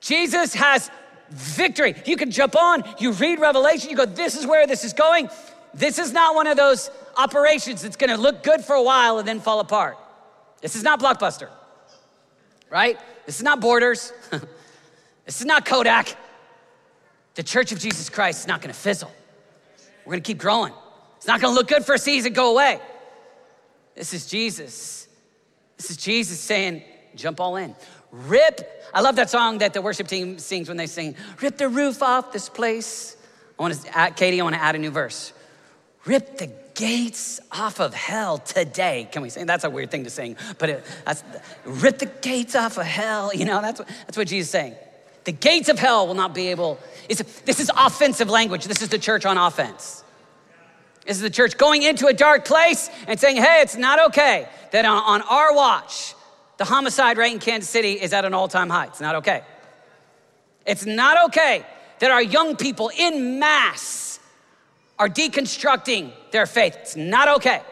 [0.00, 0.90] Jesus has
[1.30, 1.94] victory.
[2.04, 5.28] You can jump on, you read Revelation, you go, this is where this is going.
[5.72, 9.26] This is not one of those operations that's gonna look good for a while and
[9.26, 9.96] then fall apart.
[10.60, 11.48] This is not Blockbuster,
[12.70, 12.98] right?
[13.26, 14.12] This is not Borders.
[15.24, 16.16] this is not Kodak.
[17.34, 19.12] The Church of Jesus Christ is not gonna fizzle.
[20.04, 20.72] We're gonna keep growing.
[21.16, 22.80] It's not gonna look good for a season, go away.
[23.94, 25.08] This is Jesus.
[25.76, 26.82] This is Jesus saying,
[27.14, 27.74] jump all in.
[28.10, 31.68] Rip, I love that song that the worship team sings when they sing, Rip the
[31.68, 33.16] roof off this place.
[33.58, 35.32] I want to add, Katie, I want to add a new verse.
[36.04, 39.08] Rip the gates off of hell today.
[39.10, 39.46] Can we sing?
[39.46, 41.24] That's a weird thing to sing, but it, that's,
[41.64, 43.34] rip the gates off of hell.
[43.34, 44.74] You know, that's what, that's what Jesus is saying.
[45.24, 46.78] The gates of hell will not be able,
[47.08, 48.66] this is offensive language.
[48.66, 50.03] This is the church on offense.
[51.06, 54.48] This is the church going into a dark place and saying, hey, it's not okay
[54.70, 56.14] that on, on our watch,
[56.56, 58.86] the homicide rate in Kansas City is at an all time high.
[58.86, 59.42] It's not okay.
[60.66, 61.64] It's not okay
[61.98, 64.18] that our young people in mass
[64.98, 66.76] are deconstructing their faith.
[66.80, 67.62] It's not okay.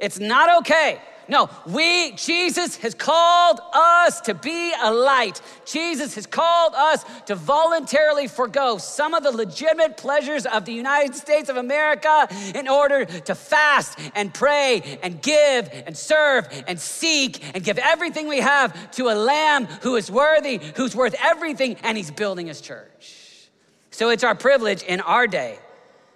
[0.00, 1.00] It's not okay.
[1.28, 5.40] No, we, Jesus has called us to be a light.
[5.64, 11.14] Jesus has called us to voluntarily forego some of the legitimate pleasures of the United
[11.14, 17.42] States of America in order to fast and pray and give and serve and seek
[17.54, 21.96] and give everything we have to a lamb who is worthy, who's worth everything, and
[21.96, 23.48] he's building his church.
[23.90, 25.58] So it's our privilege in our day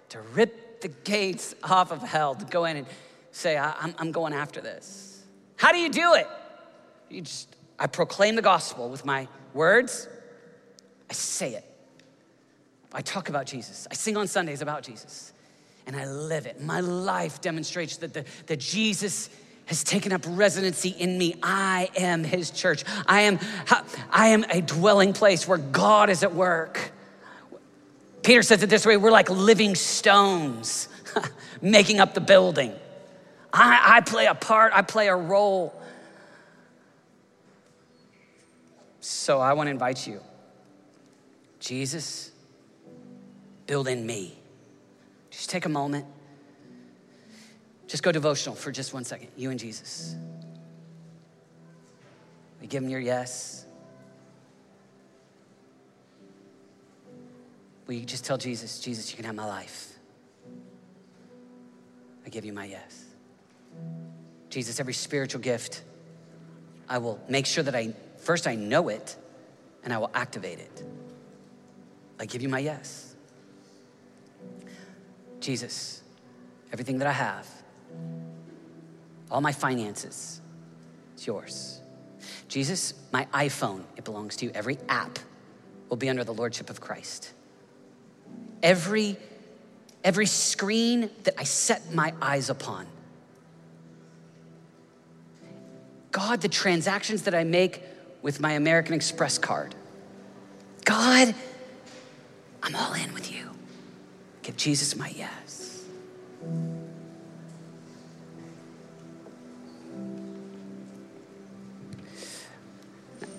[0.09, 2.87] to rip the gates off of hell, to go in and
[3.31, 5.00] say, I'm, going after this.
[5.61, 6.27] How do you do it?
[7.07, 10.07] You just, I proclaim the gospel with my words,
[11.07, 11.63] I say it.
[12.91, 13.87] I talk about Jesus.
[13.91, 15.33] I sing on Sundays about Jesus,
[15.85, 16.63] and I live it.
[16.63, 19.29] My life demonstrates that, the, that Jesus
[19.67, 21.35] has taken up residency in me.
[21.43, 22.83] I am his church.
[23.05, 23.37] I am,
[24.09, 26.91] I am a dwelling place where God is at work.
[28.23, 30.89] Peter says it this way we're like living stones
[31.61, 32.73] making up the building.
[33.53, 35.79] I, I play a part, I play a role.
[39.01, 40.21] So I want to invite you
[41.59, 42.31] Jesus,
[43.67, 44.37] build in me.
[45.29, 46.05] Just take a moment.
[47.87, 50.15] Just go devotional for just one second, you and Jesus.
[52.61, 53.65] You give him your yes.
[57.85, 59.93] Will you just tell Jesus, Jesus, you can have my life?
[62.25, 63.10] I give you my yes.
[64.49, 65.81] Jesus, every spiritual gift,
[66.89, 69.15] I will make sure that I, first I know it
[69.83, 70.83] and I will activate it.
[72.19, 73.15] I give you my yes.
[75.39, 76.03] Jesus,
[76.71, 77.47] everything that I have,
[79.31, 80.41] all my finances,
[81.13, 81.81] it's yours.
[82.47, 84.51] Jesus, my iPhone, it belongs to you.
[84.53, 85.17] Every app
[85.89, 87.33] will be under the lordship of Christ.
[88.61, 89.17] Every
[90.03, 92.87] every screen that I set my eyes upon.
[96.21, 97.81] God, the transactions that I make
[98.21, 99.73] with my American Express card.
[100.85, 101.33] God,
[102.61, 103.49] I'm all in with you.
[104.43, 105.83] Give Jesus my yes.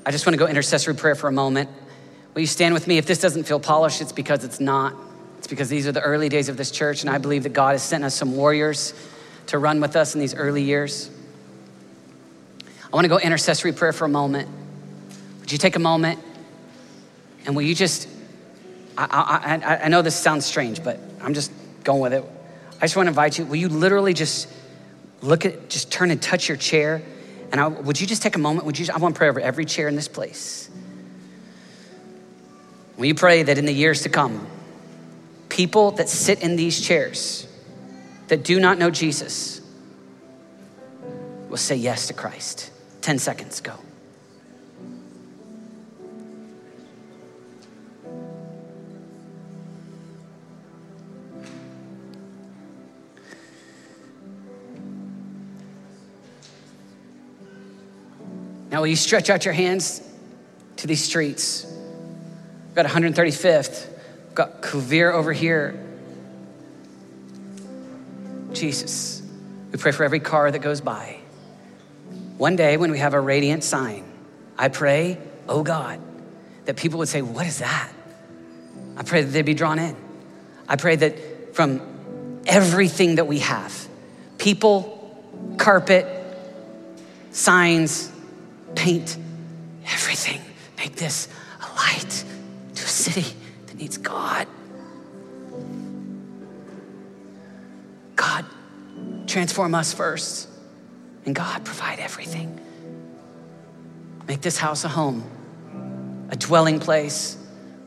[0.05, 1.71] I just want to go intercessory prayer for a moment.
[2.35, 2.99] Will you stand with me?
[2.99, 4.93] If this doesn't feel polished, it's because it's not.
[5.39, 7.73] It's because these are the early days of this church, and I believe that God
[7.73, 8.93] has sent us some warriors
[9.47, 11.11] to run with us in these early years.
[12.93, 14.49] I want to go intercessory prayer for a moment.
[15.41, 16.19] Would you take a moment
[17.47, 18.07] and will you just,
[18.99, 21.51] I, I, I, know this sounds strange, but I'm just
[21.85, 22.23] going with it.
[22.77, 24.47] I just want to invite you, will you literally just
[25.23, 27.03] look at, just turn and touch your chair?
[27.51, 28.67] And I, would you just take a moment?
[28.67, 30.69] Would you, I want to pray over every chair in this place.
[32.99, 34.47] Will you pray that in the years to come,
[35.49, 37.49] people that sit in these chairs
[38.29, 39.63] that do not know Jesus
[41.49, 42.72] will say yes to Christ?
[43.03, 43.75] 10 seconds, go.
[58.71, 60.01] Now, will you stretch out your hands
[60.77, 61.67] to these streets?
[62.69, 63.89] We've got 135th.
[64.29, 65.79] We've got Quivira over here.
[68.53, 69.23] Jesus,
[69.73, 71.22] we pray for every car that goes by.
[72.43, 74.03] One day when we have a radiant sign,
[74.59, 75.17] I pray,
[75.49, 76.01] oh God,
[76.65, 77.89] that people would say, What is that?
[78.97, 79.95] I pray that they'd be drawn in.
[80.69, 83.73] I pray that from everything that we have
[84.39, 85.25] people,
[85.57, 86.05] carpet,
[87.31, 88.11] signs,
[88.75, 89.17] paint
[89.87, 90.41] everything.
[90.79, 91.29] Make this
[91.61, 92.25] a light
[92.75, 93.37] to a city
[93.69, 94.49] that needs God.
[98.17, 98.45] God,
[99.29, 100.49] transform us first.
[101.25, 102.59] And God, provide everything.
[104.27, 105.25] Make this house a home,
[106.31, 107.37] a dwelling place,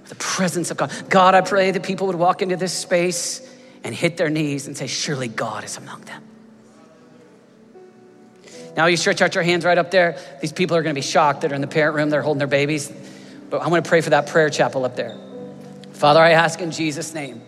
[0.08, 0.92] the presence of God.
[1.10, 3.42] God, I pray that people would walk into this space
[3.84, 6.24] and hit their knees and say, Surely God is among them.
[8.76, 10.18] Now you stretch out your hands right up there.
[10.42, 12.40] These people are going to be shocked that are in the parent room, they're holding
[12.40, 12.92] their babies.
[13.50, 15.18] But I want to pray for that prayer chapel up there.
[15.94, 17.42] Father, I ask in Jesus' name,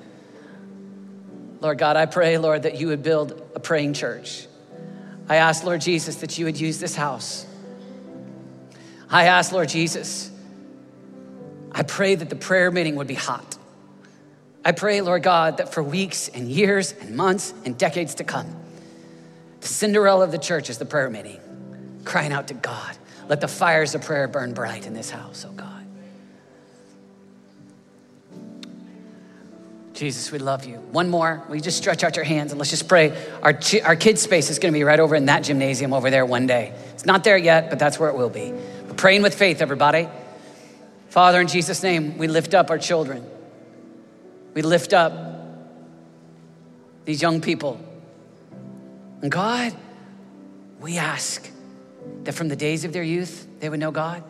[1.60, 4.48] Lord God, I pray, Lord, that you would build a praying church.
[5.30, 7.46] I ask, Lord Jesus, that you would use this house.
[9.10, 10.32] I ask, Lord Jesus,
[11.72, 13.58] I pray that the prayer meeting would be hot.
[14.64, 18.54] I pray, Lord God, that for weeks and years and months and decades to come,
[19.62, 21.40] the Cinderella of the church is the prayer meeting,
[22.04, 22.98] crying out to God.
[23.28, 25.77] Let the fires of prayer burn bright in this house, oh God.
[29.98, 30.78] Jesus, we love you.
[30.78, 31.44] One more.
[31.52, 33.18] You just stretch out your hands and let's just pray?
[33.42, 36.26] Our, our kids' space is going to be right over in that gymnasium over there
[36.26, 36.72] one day.
[36.94, 38.52] It's not there yet, but that's where it will be.
[38.52, 40.08] We're praying with faith, everybody.
[41.10, 43.26] Father, in Jesus' name, we lift up our children.
[44.54, 45.14] We lift up
[47.06, 47.84] these young people
[49.22, 49.76] and God,
[50.80, 51.50] we ask
[52.24, 54.24] that from the days of their youth, they would know God.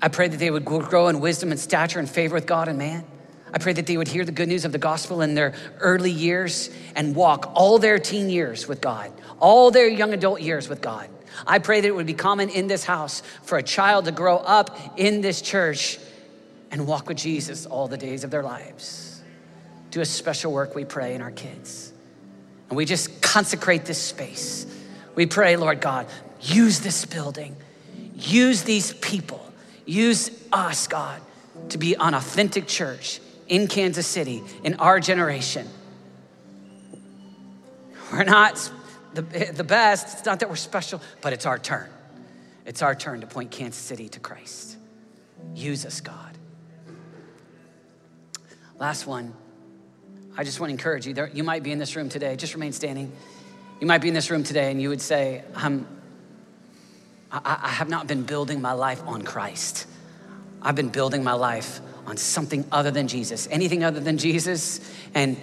[0.00, 2.78] I pray that they would grow in wisdom and stature and favor with God and
[2.78, 3.04] man.
[3.52, 6.10] I pray that they would hear the good news of the gospel in their early
[6.10, 10.80] years and walk all their teen years with God, all their young adult years with
[10.80, 11.08] God.
[11.46, 14.36] I pray that it would be common in this house for a child to grow
[14.36, 15.98] up in this church
[16.70, 19.20] and walk with Jesus all the days of their lives.
[19.90, 21.92] Do a special work, we pray, in our kids.
[22.70, 24.66] And we just consecrate this space.
[25.14, 26.06] We pray, Lord God,
[26.40, 27.54] use this building,
[28.14, 29.46] use these people,
[29.84, 31.20] use us, God,
[31.68, 35.68] to be an authentic church in Kansas City in our generation.
[38.12, 38.70] We're not
[39.14, 41.88] the, the best, it's not that we're special, but it's our turn.
[42.66, 44.76] It's our turn to point Kansas City to Christ.
[45.54, 46.38] Use us, God.
[48.78, 49.34] Last one.
[50.36, 51.14] I just want to encourage you.
[51.14, 52.36] There, you might be in this room today.
[52.36, 53.12] Just remain standing.
[53.80, 55.86] You might be in this room today and you would say, I'm,
[57.30, 59.86] I, I have not been building my life on Christ.
[60.62, 64.80] I've been building my life on something other than Jesus, anything other than Jesus.
[65.14, 65.36] And,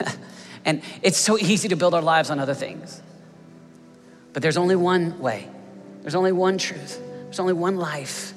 [0.64, 3.00] and it's so easy to build our lives on other things.
[4.32, 5.48] But there's only one way,
[6.02, 8.34] there's only one truth, there's only one life.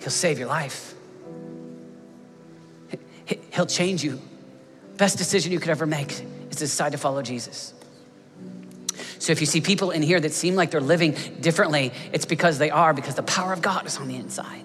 [0.00, 0.94] He'll save your life,
[3.52, 4.20] He'll change you.
[4.96, 7.72] Best decision you could ever make is to decide to follow Jesus.
[9.18, 12.58] So if you see people in here that seem like they're living differently, it's because
[12.58, 14.64] they are, because the power of God is on the inside.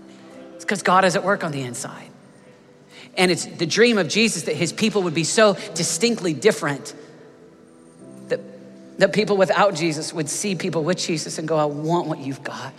[0.63, 2.07] It's because God is at work on the inside.
[3.17, 6.95] And it's the dream of Jesus that his people would be so distinctly different
[8.29, 8.39] that,
[8.97, 12.45] that people without Jesus would see people with Jesus and go, I want what you've
[12.45, 12.73] got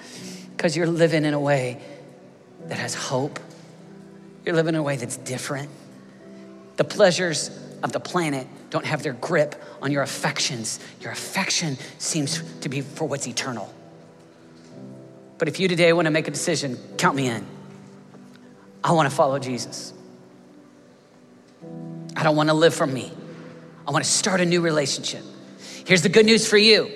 [0.57, 1.79] because you're living in a way
[2.69, 3.39] that has hope.
[4.47, 5.69] You're living in a way that's different.
[6.77, 7.51] The pleasures
[7.83, 10.81] of the planet don't have their grip on your affections.
[11.03, 13.71] Your affection seems to be for what's eternal.
[15.37, 17.54] But if you today want to make a decision, count me in.
[18.85, 19.93] I want to follow Jesus.
[22.15, 23.11] I don't want to live for me.
[23.89, 25.25] I want to start a new relationship.
[25.85, 26.91] Here's the good news for you.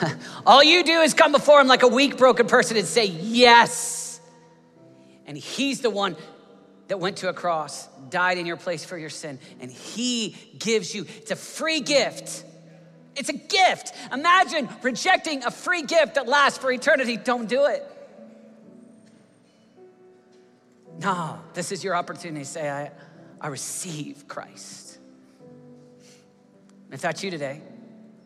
[0.46, 4.20] All you do is come before him like a weak, broken person and say, Yes.
[5.26, 6.16] And he's the one
[6.90, 10.92] that went to a cross, died in your place for your sin, and He gives
[10.92, 12.44] you, it's a free gift.
[13.14, 13.92] It's a gift.
[14.12, 17.16] Imagine rejecting a free gift that lasts for eternity.
[17.16, 17.86] Don't do it.
[20.98, 22.90] No, this is your opportunity to say, I,
[23.40, 24.98] I receive Christ.
[26.90, 27.60] If that's you today,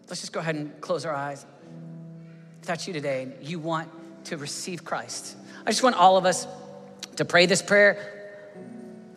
[0.09, 1.45] let's just go ahead and close our eyes.
[2.61, 3.91] If that's you today and you want
[4.25, 5.37] to receive Christ,
[5.67, 6.47] I just want all of us
[7.17, 8.15] to pray this prayer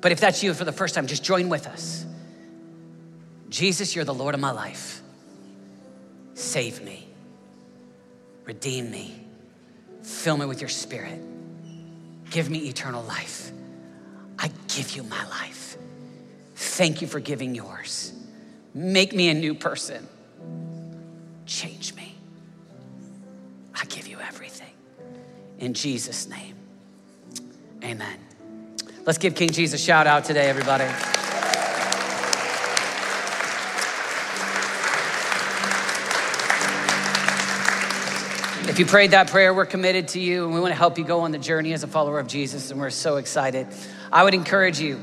[0.02, 2.06] but if that's you for the first time, just join with us.
[3.50, 5.02] Jesus, you're the Lord of my life.
[6.34, 7.08] Save me,
[8.46, 9.20] redeem me,
[10.04, 11.20] fill me with your spirit,
[12.30, 13.52] give me eternal life.
[14.40, 15.78] I give you my life.
[16.56, 18.14] Thank you for giving yours.
[18.74, 20.08] Make me a new person.
[21.46, 22.16] Change me.
[23.74, 24.74] I give you everything.
[25.60, 26.56] In Jesus' name,
[27.84, 28.20] amen.
[29.06, 30.86] Let's give King Jesus a shout out today, everybody.
[38.78, 41.04] If you prayed that prayer, we're committed to you and we want to help you
[41.04, 43.66] go on the journey as a follower of Jesus, and we're so excited.
[44.12, 45.02] I would encourage you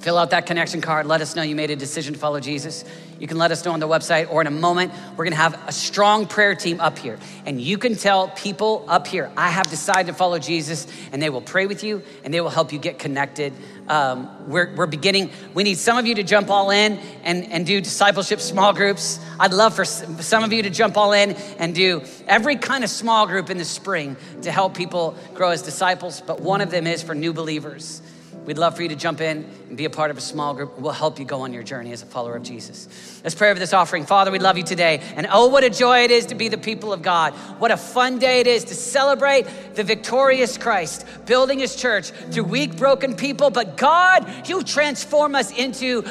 [0.00, 1.06] Fill out that connection card.
[1.06, 2.84] Let us know you made a decision to follow Jesus.
[3.18, 5.60] You can let us know on the website, or in a moment, we're gonna have
[5.66, 7.18] a strong prayer team up here.
[7.46, 11.30] And you can tell people up here, I have decided to follow Jesus, and they
[11.30, 13.52] will pray with you and they will help you get connected.
[13.88, 17.66] Um, we're, we're beginning, we need some of you to jump all in and, and
[17.66, 19.18] do discipleship small groups.
[19.40, 22.90] I'd love for some of you to jump all in and do every kind of
[22.90, 26.86] small group in the spring to help people grow as disciples, but one of them
[26.86, 28.02] is for new believers.
[28.48, 30.78] We'd love for you to jump in and be a part of a small group.
[30.78, 33.20] We'll help you go on your journey as a follower of Jesus.
[33.22, 34.06] Let's pray over this offering.
[34.06, 35.02] Father, we love you today.
[35.16, 37.34] And oh, what a joy it is to be the people of God.
[37.58, 42.44] What a fun day it is to celebrate the victorious Christ, building his church through
[42.44, 43.50] weak, broken people.
[43.50, 46.02] But God, you transform us into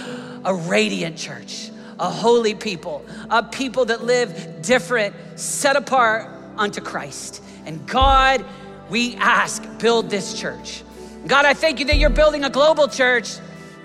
[0.46, 7.42] a radiant church, a holy people, a people that live different, set apart unto Christ.
[7.66, 8.46] And God,
[8.92, 10.84] we ask, build this church.
[11.28, 13.38] God, I thank you that you're building a global church.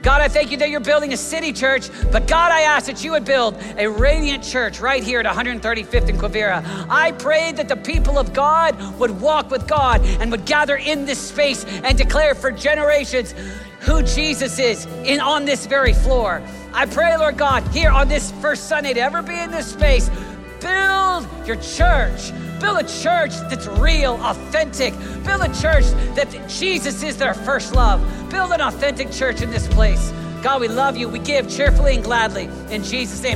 [0.03, 3.03] God, I thank you that you're building a city church, but God, I ask that
[3.03, 6.65] you would build a radiant church right here at 135th and Quivira.
[6.89, 11.05] I pray that the people of God would walk with God and would gather in
[11.05, 13.35] this space and declare for generations
[13.81, 16.43] who Jesus is in on this very floor.
[16.73, 20.11] I pray, Lord God, here on this first Sunday to ever be in this space,
[20.61, 22.33] build your church
[22.63, 24.95] Build a church that's real, authentic.
[25.25, 25.85] Build a church
[26.15, 28.01] that Jesus is their first love.
[28.31, 30.13] Build an authentic church in this place.
[30.45, 31.09] God, we love you.
[31.09, 32.49] We give cheerfully and gladly.
[32.71, 33.31] In Jesus' name.